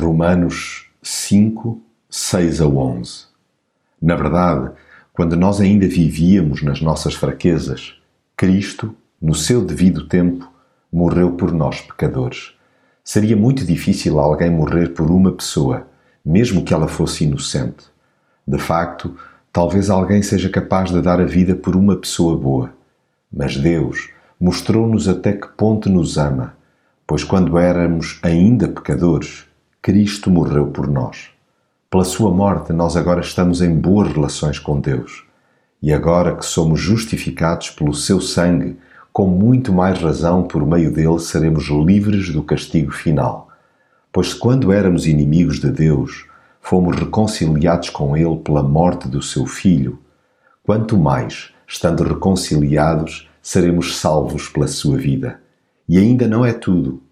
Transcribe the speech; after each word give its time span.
Romanos 0.00 0.86
5, 1.02 1.78
6 2.08 2.62
a 2.62 2.66
11. 2.66 3.24
Na 4.00 4.16
verdade, 4.16 4.70
quando 5.12 5.36
nós 5.36 5.60
ainda 5.60 5.86
vivíamos 5.86 6.62
nas 6.62 6.80
nossas 6.80 7.14
fraquezas, 7.14 7.94
Cristo, 8.34 8.94
no 9.20 9.34
seu 9.34 9.62
devido 9.62 10.08
tempo, 10.08 10.50
morreu 10.90 11.32
por 11.32 11.52
nós, 11.52 11.82
pecadores. 11.82 12.54
Seria 13.04 13.36
muito 13.36 13.62
difícil 13.66 14.18
alguém 14.18 14.50
morrer 14.50 14.94
por 14.94 15.10
uma 15.10 15.32
pessoa, 15.32 15.86
mesmo 16.24 16.64
que 16.64 16.72
ela 16.72 16.88
fosse 16.88 17.24
inocente. 17.24 17.84
De 18.48 18.58
facto, 18.58 19.14
talvez 19.52 19.90
alguém 19.90 20.22
seja 20.22 20.48
capaz 20.48 20.90
de 20.90 21.02
dar 21.02 21.20
a 21.20 21.26
vida 21.26 21.54
por 21.54 21.76
uma 21.76 21.94
pessoa 21.94 22.34
boa. 22.38 22.72
Mas 23.30 23.54
Deus 23.54 24.08
mostrou-nos 24.40 25.06
até 25.06 25.34
que 25.34 25.48
ponto 25.48 25.90
nos 25.90 26.16
ama, 26.16 26.54
pois 27.06 27.22
quando 27.22 27.58
éramos 27.58 28.18
ainda 28.22 28.66
pecadores, 28.66 29.49
Cristo 29.82 30.30
morreu 30.30 30.66
por 30.66 30.86
nós. 30.86 31.30
Pela 31.88 32.04
sua 32.04 32.30
morte, 32.30 32.70
nós 32.70 32.98
agora 32.98 33.22
estamos 33.22 33.62
em 33.62 33.74
boas 33.74 34.12
relações 34.12 34.58
com 34.58 34.78
Deus. 34.78 35.24
E 35.82 35.90
agora 35.90 36.36
que 36.36 36.44
somos 36.44 36.78
justificados 36.78 37.70
pelo 37.70 37.94
seu 37.94 38.20
sangue, 38.20 38.76
com 39.10 39.26
muito 39.26 39.72
mais 39.72 39.98
razão, 39.98 40.42
por 40.42 40.66
meio 40.66 40.92
dele, 40.92 41.18
seremos 41.18 41.68
livres 41.68 42.28
do 42.30 42.42
castigo 42.42 42.92
final. 42.92 43.48
Pois 44.12 44.34
quando 44.34 44.70
éramos 44.70 45.06
inimigos 45.06 45.58
de 45.58 45.70
Deus, 45.70 46.26
fomos 46.60 46.94
reconciliados 46.94 47.88
com 47.88 48.14
ele 48.14 48.36
pela 48.36 48.62
morte 48.62 49.08
do 49.08 49.22
seu 49.22 49.46
filho. 49.46 49.98
Quanto 50.62 50.98
mais, 50.98 51.52
estando 51.66 52.04
reconciliados, 52.04 53.30
seremos 53.40 53.96
salvos 53.96 54.46
pela 54.46 54.68
sua 54.68 54.98
vida. 54.98 55.40
E 55.88 55.96
ainda 55.96 56.28
não 56.28 56.44
é 56.44 56.52
tudo 56.52 57.02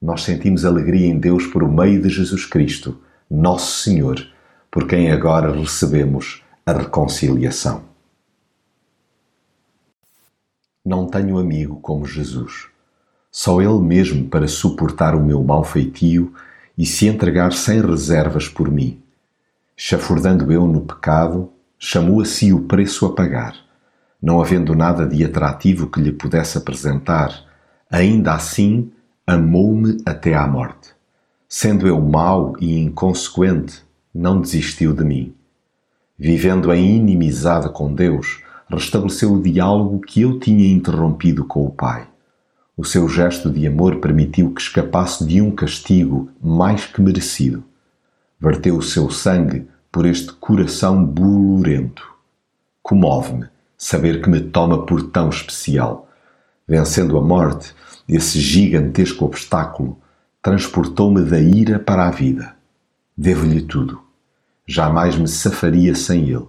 nós 0.00 0.22
sentimos 0.22 0.64
alegria 0.64 1.06
em 1.06 1.18
Deus 1.18 1.46
por 1.46 1.68
meio 1.68 2.00
de 2.00 2.08
Jesus 2.08 2.46
Cristo, 2.46 3.00
nosso 3.28 3.82
Senhor, 3.82 4.24
por 4.70 4.86
quem 4.86 5.10
agora 5.10 5.52
recebemos 5.52 6.42
a 6.64 6.72
reconciliação. 6.72 7.82
Não 10.84 11.06
tenho 11.06 11.38
amigo 11.38 11.80
como 11.80 12.06
Jesus. 12.06 12.68
Só 13.30 13.60
Ele 13.60 13.78
mesmo 13.80 14.28
para 14.28 14.48
suportar 14.48 15.14
o 15.14 15.22
meu 15.22 15.42
mau 15.42 15.64
feitio 15.64 16.32
e 16.76 16.86
se 16.86 17.06
entregar 17.06 17.52
sem 17.52 17.80
reservas 17.80 18.48
por 18.48 18.70
mim. 18.70 19.02
Chafurdando 19.76 20.50
eu 20.52 20.66
no 20.66 20.82
pecado, 20.82 21.52
chamou 21.78 22.20
a 22.20 22.24
si 22.24 22.52
o 22.52 22.62
preço 22.62 23.04
a 23.04 23.14
pagar. 23.14 23.54
Não 24.20 24.40
havendo 24.40 24.74
nada 24.74 25.06
de 25.06 25.24
atrativo 25.24 25.88
que 25.88 26.00
lhe 26.00 26.12
pudesse 26.12 26.56
apresentar, 26.56 27.44
ainda 27.90 28.34
assim 28.34 28.90
amou-me 29.28 29.98
até 30.06 30.32
à 30.32 30.46
morte. 30.46 30.94
Sendo 31.46 31.86
eu 31.86 32.00
mau 32.00 32.54
e 32.58 32.78
inconsequente, 32.78 33.82
não 34.14 34.40
desistiu 34.40 34.94
de 34.94 35.04
mim. 35.04 35.34
Vivendo 36.18 36.72
em 36.72 36.96
inimizade 36.96 37.68
com 37.68 37.92
Deus, 37.92 38.40
restabeleceu 38.70 39.34
o 39.34 39.42
diálogo 39.42 40.00
que 40.00 40.22
eu 40.22 40.40
tinha 40.40 40.72
interrompido 40.72 41.44
com 41.44 41.66
o 41.66 41.70
Pai. 41.70 42.08
O 42.74 42.86
seu 42.86 43.06
gesto 43.06 43.50
de 43.50 43.66
amor 43.66 43.96
permitiu 43.96 44.50
que 44.50 44.62
escapasse 44.62 45.26
de 45.26 45.42
um 45.42 45.50
castigo 45.50 46.30
mais 46.42 46.86
que 46.86 47.02
merecido. 47.02 47.62
Verteu 48.40 48.78
o 48.78 48.82
seu 48.82 49.10
sangue 49.10 49.68
por 49.92 50.06
este 50.06 50.32
coração 50.32 51.04
bolorento. 51.04 52.02
Comove-me 52.82 53.46
saber 53.76 54.22
que 54.22 54.30
me 54.30 54.40
toma 54.40 54.86
por 54.86 55.10
tão 55.10 55.28
especial. 55.28 56.07
Vencendo 56.68 57.16
a 57.16 57.22
morte, 57.22 57.74
esse 58.06 58.38
gigantesco 58.38 59.24
obstáculo 59.24 59.98
transportou-me 60.42 61.22
da 61.22 61.40
ira 61.40 61.78
para 61.78 62.06
a 62.06 62.10
vida. 62.10 62.54
Devo-lhe 63.16 63.62
tudo. 63.62 64.02
Jamais 64.66 65.16
me 65.16 65.26
safaria 65.26 65.94
sem 65.94 66.28
ele. 66.28 66.46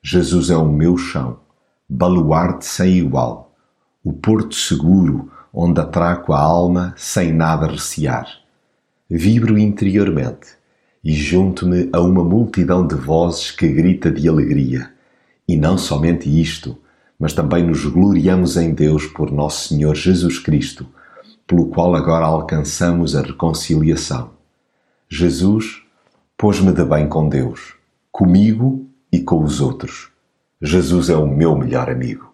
Jesus 0.00 0.50
é 0.50 0.56
o 0.56 0.68
meu 0.68 0.96
chão, 0.96 1.40
baluarte 1.88 2.64
sem 2.64 2.98
igual, 2.98 3.52
o 4.04 4.12
porto 4.12 4.54
seguro 4.54 5.30
onde 5.52 5.80
atraco 5.80 6.32
a 6.32 6.38
alma 6.38 6.94
sem 6.96 7.32
nada 7.32 7.66
recear. 7.66 8.26
Vibro 9.10 9.58
interiormente 9.58 10.60
e 11.02 11.12
junto-me 11.12 11.90
a 11.92 12.00
uma 12.00 12.22
multidão 12.22 12.86
de 12.86 12.94
vozes 12.94 13.50
que 13.50 13.66
grita 13.66 14.10
de 14.10 14.28
alegria. 14.28 14.92
E 15.48 15.56
não 15.56 15.76
somente 15.76 16.28
isto, 16.40 16.78
mas 17.20 17.34
também 17.34 17.62
nos 17.62 17.84
gloriamos 17.84 18.56
em 18.56 18.72
Deus 18.72 19.04
por 19.04 19.30
nosso 19.30 19.68
Senhor 19.68 19.94
Jesus 19.94 20.38
Cristo, 20.38 20.86
pelo 21.46 21.66
qual 21.66 21.94
agora 21.94 22.24
alcançamos 22.24 23.14
a 23.14 23.20
reconciliação. 23.20 24.30
Jesus 25.06 25.82
pôs-me 26.38 26.72
de 26.72 26.82
bem 26.82 27.06
com 27.06 27.28
Deus, 27.28 27.74
comigo 28.10 28.88
e 29.12 29.20
com 29.20 29.44
os 29.44 29.60
outros. 29.60 30.08
Jesus 30.62 31.10
é 31.10 31.16
o 31.16 31.26
meu 31.26 31.54
melhor 31.54 31.90
amigo. 31.90 32.29